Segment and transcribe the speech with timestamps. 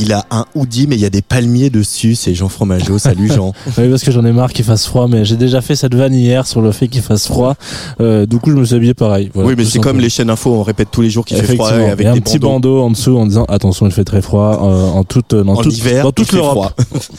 [0.00, 2.14] Il a un hoodie, mais il y a des palmiers dessus.
[2.14, 2.98] C'est Jean Fromageau.
[2.98, 3.52] Salut Jean.
[3.78, 6.14] oui, parce que j'en ai marre qu'il fasse froid, mais j'ai déjà fait cette vanne
[6.14, 7.54] hier sur le fait qu'il fasse froid.
[8.00, 9.30] Euh, du coup, je me suis habillé pareil.
[9.34, 11.70] oui, mais c'est comme les chaînes info, on répète tous les jours qu'il fait froid
[11.70, 14.98] avec et un petit bandeau en dessous en disant attention, il fait très froid euh,
[14.98, 16.72] en toute dans en hiver, dans toute l'Europe.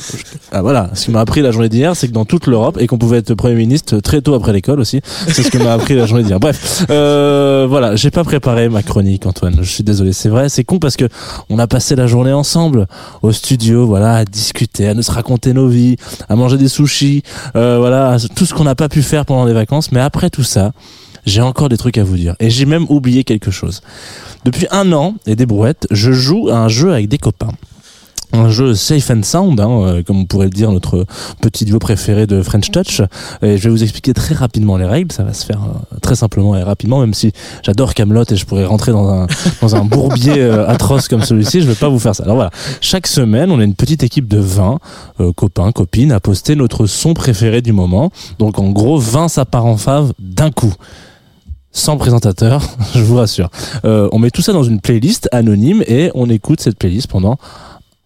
[0.52, 2.88] ah voilà, ce qui m'a appris la journée d'hier, c'est que dans toute l'Europe et
[2.88, 5.02] qu'on pouvait être premier ministre très tôt après l'école aussi.
[5.28, 6.40] C'est ce que m'a appris la journée d'hier.
[6.40, 9.58] Bref, euh, voilà, j'ai pas préparé ma chronique, Antoine.
[9.62, 10.14] Je suis désolé.
[10.14, 11.06] C'est vrai, c'est con parce que
[11.50, 12.71] on a passé la journée ensemble
[13.22, 15.98] au studio, voilà, à discuter, à nous raconter nos vies,
[16.30, 17.24] à manger des sushis,
[17.56, 19.92] euh, voilà, tout ce qu'on n'a pas pu faire pendant les vacances.
[19.92, 20.72] Mais après tout ça,
[21.26, 22.36] j'ai encore des trucs à vous dire.
[22.40, 23.82] Et j'ai même oublié quelque chose.
[24.46, 27.52] Depuis un an et des brouettes, je joue à un jeu avec des copains
[28.34, 31.06] un jeu safe and sound, hein, euh, comme on pourrait le dire, notre
[31.42, 33.02] petit duo préféré de French Touch.
[33.42, 35.12] Et je vais vous expliquer très rapidement les règles.
[35.12, 37.32] Ça va se faire euh, très simplement et rapidement, même si
[37.64, 39.28] j'adore Camelot et je pourrais rentrer dans un
[39.62, 41.62] dans un bourbier euh, atroce comme celui-ci.
[41.62, 42.24] Je vais pas vous faire ça.
[42.24, 44.80] Alors voilà, chaque semaine, on a une petite équipe de 20
[45.36, 48.12] copains, copines à poster notre son préféré du moment.
[48.40, 50.74] Donc en gros, 20 ça part en fave d'un coup
[51.74, 52.62] sans présentateur,
[52.96, 53.50] je vous rassure.
[53.84, 57.38] on met tout ça dans une playlist anonyme et on écoute cette playlist pendant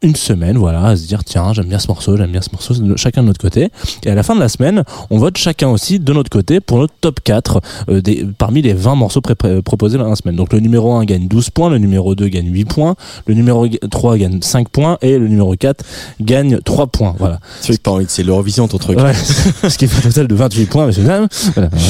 [0.06, 2.76] une semaine, voilà, à se dire tiens, j'aime bien ce morceau, j'aime bien ce morceau,
[2.96, 3.70] chacun de notre côté.
[4.06, 6.78] Et à la fin de la semaine, on vote chacun aussi de notre côté pour
[6.78, 10.36] notre top 4 euh, des, parmi les 20 morceaux proposés dans la semaine.
[10.36, 12.96] Donc le numéro 1 gagne 12 points, le numéro 2 gagne 8 points,
[13.26, 15.84] le numéro 3 gagne 5 points et le numéro 4
[16.22, 17.16] gagne 3 points.
[17.18, 17.40] Voilà.
[17.62, 19.00] C'est l'Eurovision ton truc.
[19.00, 19.14] Ouais,
[19.68, 21.04] ce qui fait un total de 28 points, monsieur.
[21.04, 21.28] Voilà,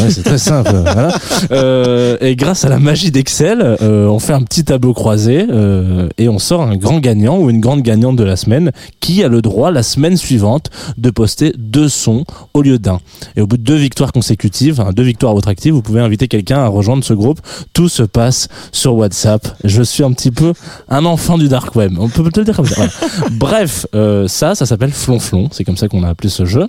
[0.09, 0.71] c'est très simple.
[0.71, 1.13] voilà.
[1.51, 6.07] euh, et grâce à la magie d'Excel, euh, on fait un petit tableau croisé euh,
[6.17, 9.27] et on sort un grand gagnant ou une grande gagnante de la semaine qui a
[9.27, 12.99] le droit la semaine suivante de poster deux sons au lieu d'un.
[13.35, 16.27] Et au bout de deux victoires consécutives, deux victoires à votre active, vous pouvez inviter
[16.27, 17.39] quelqu'un à rejoindre ce groupe.
[17.73, 19.47] Tout se passe sur WhatsApp.
[19.63, 20.53] Je suis un petit peu
[20.89, 21.93] un enfant du dark web.
[21.99, 22.87] On peut te le dire comme ça.
[23.31, 25.49] Bref, euh, ça, ça s'appelle Flonflon.
[25.51, 26.67] C'est comme ça qu'on a appelé ce jeu.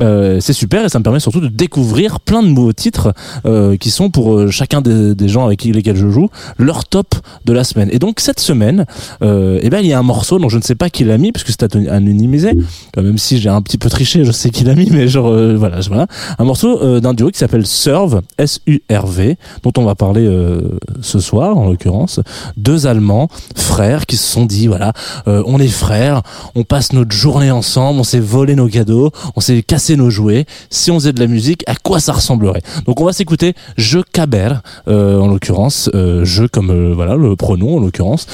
[0.00, 3.12] Euh, c'est super et ça me permet surtout de découvrir plein de nouveaux titres
[3.44, 7.14] euh, qui sont pour chacun des, des, gens avec lesquels je joue leur top
[7.44, 7.88] de la semaine.
[7.92, 8.86] Et donc cette semaine,
[9.20, 11.32] eh ben il y a un morceau dont je ne sais pas qui l'a mis
[11.32, 12.52] parce que c'est anonymisé.
[12.96, 15.56] Même si j'ai un petit peu triché, je sais qui l'a mis, mais genre euh,
[15.56, 16.06] voilà, voilà,
[16.38, 21.18] un morceau euh, d'un duo qui s'appelle Serve S-U-R-V, dont on va parler euh, ce
[21.18, 22.20] soir en l'occurrence.
[22.56, 24.92] Deux Allemands, frères, qui se sont dit voilà,
[25.26, 26.22] on est frères,
[26.54, 30.44] on passe notre journée ensemble, on s'est volé nos cadeaux, on s'est cassé nos jouets.
[30.68, 32.62] Si on faisait de la musique, à quoi ça ressemblerait?
[32.86, 34.54] Donc on va s'écouter Je Caber
[34.86, 38.26] en l'occurrence, je comme voilà le pronom en l'occurrence,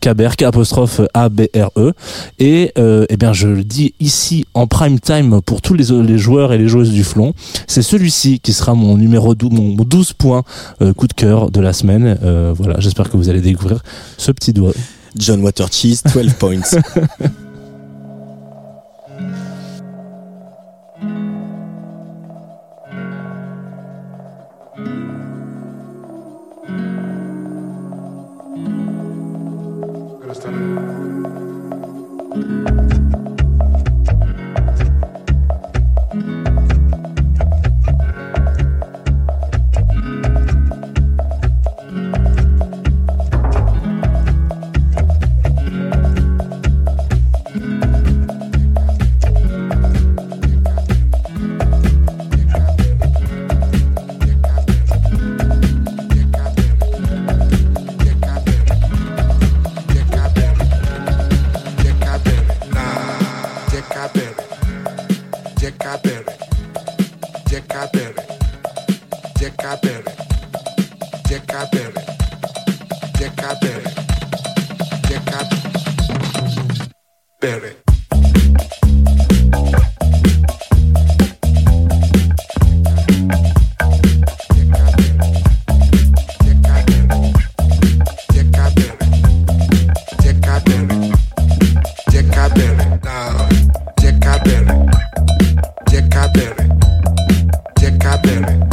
[0.00, 1.92] Caber K apostrophe A B R E.
[2.38, 6.18] Et euh, eh bien, je le dis ici en prime time pour tous les, les
[6.18, 7.34] joueurs et les joueuses du Flon.
[7.66, 10.44] C'est celui-ci qui sera mon numéro 12, mon 12 points
[10.80, 12.18] euh, coup de cœur de la semaine.
[12.22, 13.82] Euh, voilà, j'espère que vous allez découvrir
[14.18, 14.72] ce petit doigt.
[15.16, 16.60] John Watercheese, 12 points.
[69.42, 70.04] Decapere.
[71.28, 71.92] Decapere.
[73.18, 73.82] Decapere.
[75.08, 75.82] Decapere.
[77.50, 77.82] Decapere.
[97.82, 98.71] Jack Cabin.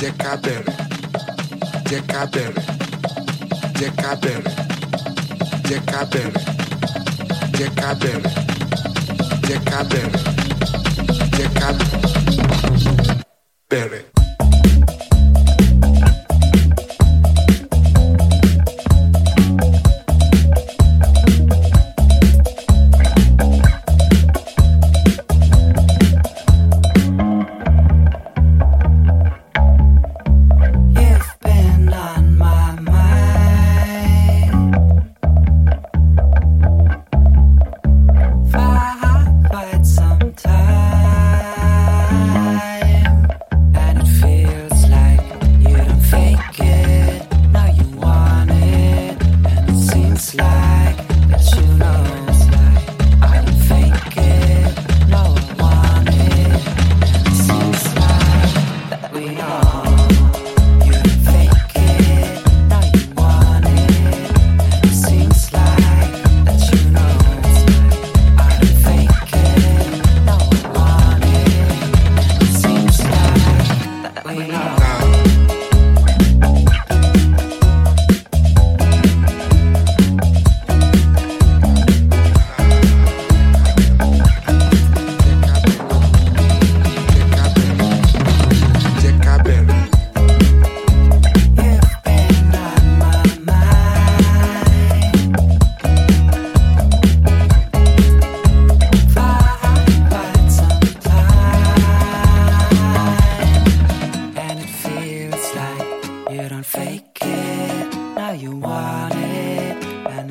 [0.00, 0.76] jẹ́ ká bẹ̀rẹ̀.
[1.90, 2.64] Jẹ́ ká bẹ̀rẹ̀.
[3.78, 4.10] Jẹ́ ká.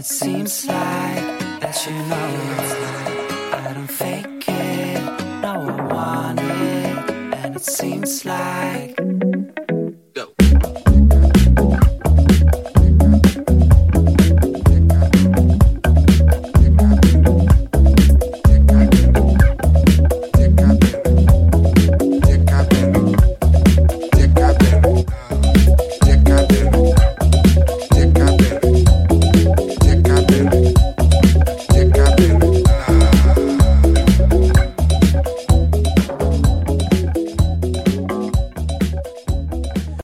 [0.09, 3.53] Seems like that you know it.
[3.53, 5.01] I don't fake it,
[5.43, 7.11] no I want it.
[7.35, 8.97] And it seems like